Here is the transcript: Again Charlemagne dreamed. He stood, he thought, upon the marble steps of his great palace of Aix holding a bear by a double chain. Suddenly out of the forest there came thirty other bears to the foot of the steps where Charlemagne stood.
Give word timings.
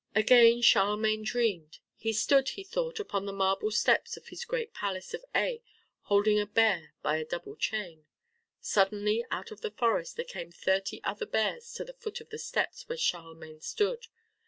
Again 0.15 0.63
Charlemagne 0.63 1.21
dreamed. 1.23 1.77
He 1.95 2.11
stood, 2.11 2.49
he 2.49 2.63
thought, 2.63 2.99
upon 2.99 3.27
the 3.27 3.31
marble 3.31 3.69
steps 3.69 4.17
of 4.17 4.29
his 4.29 4.45
great 4.45 4.73
palace 4.73 5.13
of 5.13 5.23
Aix 5.35 5.63
holding 6.05 6.39
a 6.39 6.47
bear 6.47 6.95
by 7.03 7.17
a 7.17 7.23
double 7.23 7.55
chain. 7.55 8.07
Suddenly 8.59 9.23
out 9.29 9.51
of 9.51 9.61
the 9.61 9.69
forest 9.69 10.15
there 10.15 10.25
came 10.25 10.51
thirty 10.51 11.01
other 11.03 11.27
bears 11.27 11.71
to 11.75 11.83
the 11.83 11.93
foot 11.93 12.19
of 12.19 12.29
the 12.31 12.39
steps 12.39 12.89
where 12.89 12.97
Charlemagne 12.97 13.61
stood. 13.61 14.07